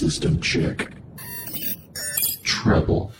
[0.00, 0.94] system check.
[2.42, 3.12] Treble.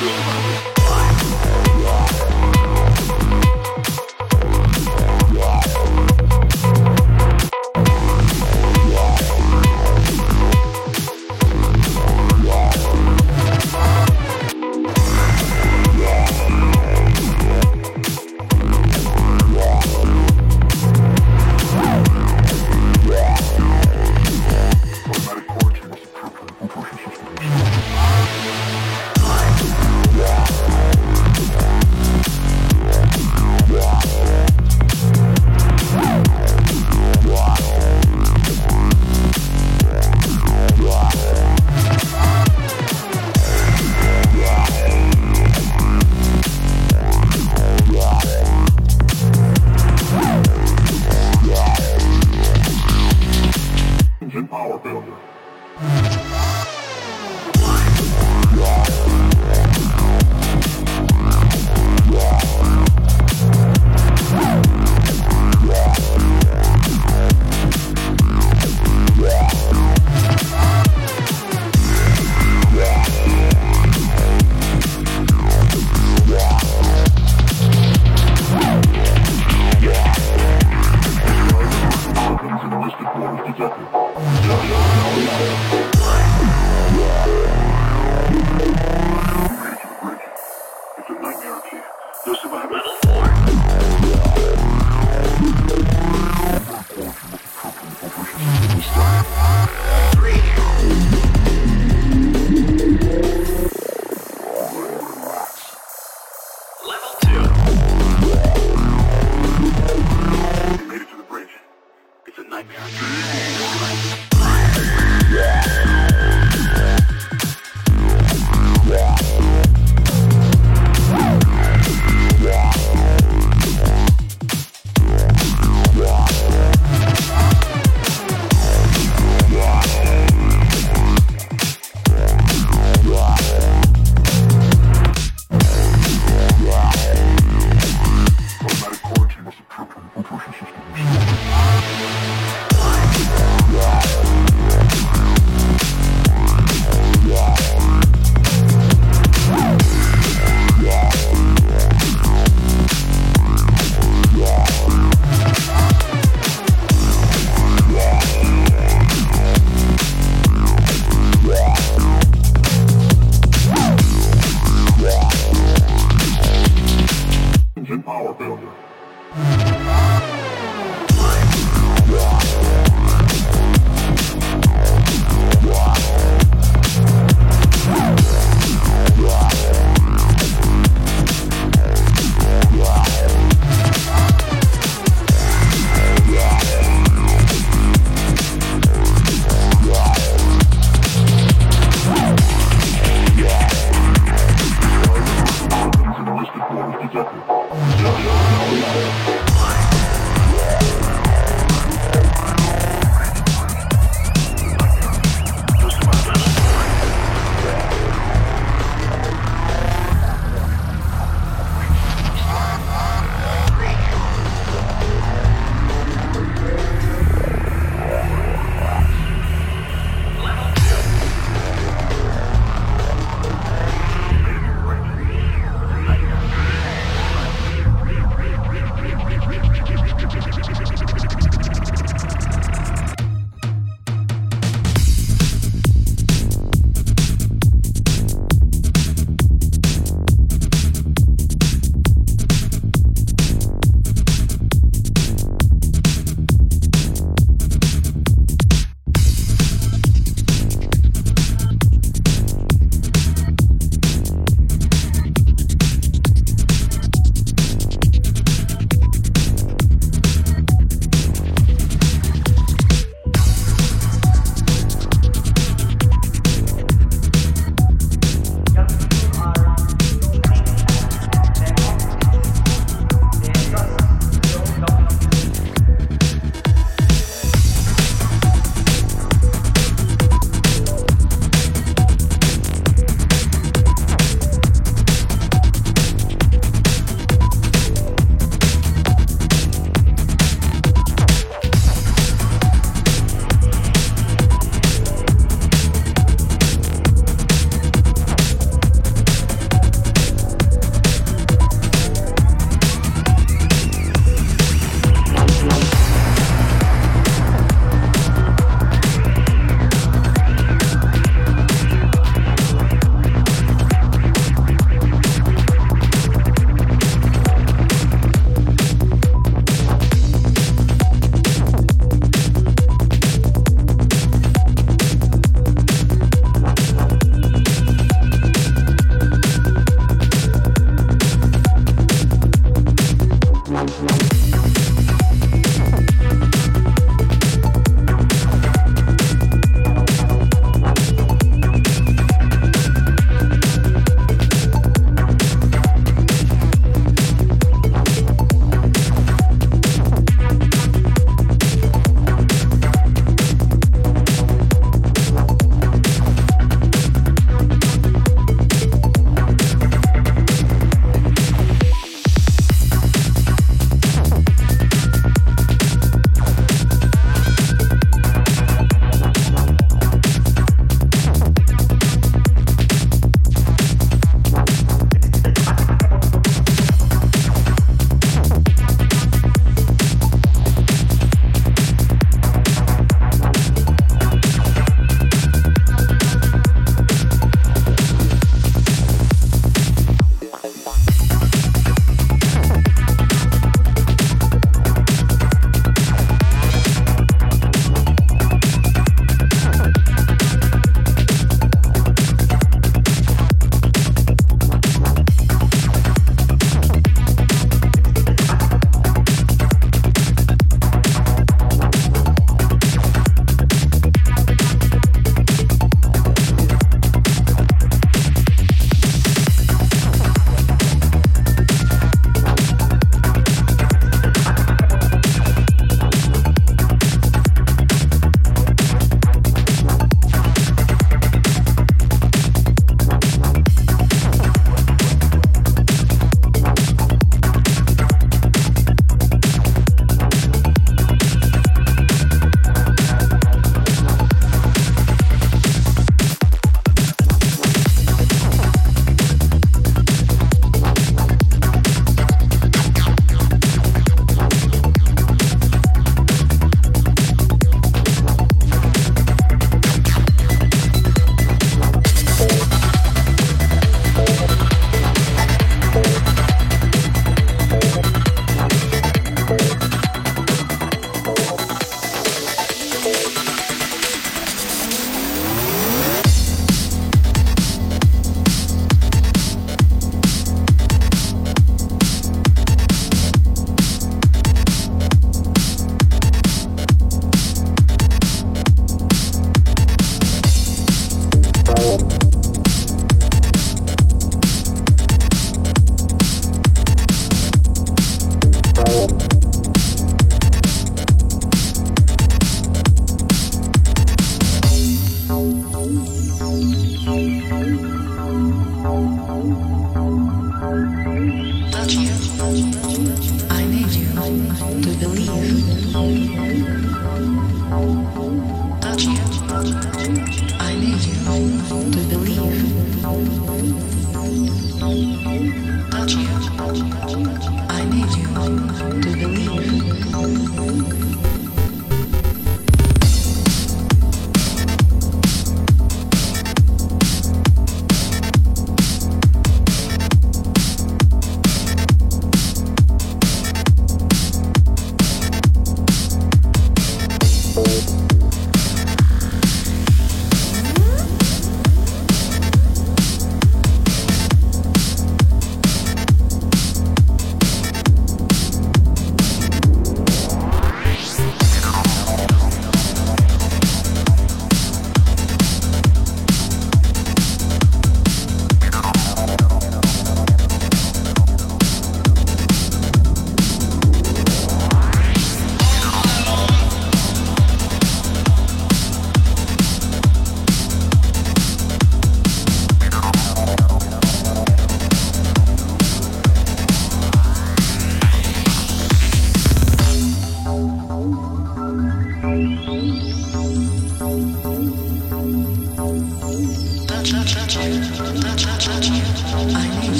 [0.00, 2.47] Five, four, three.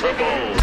[0.00, 0.59] Civil.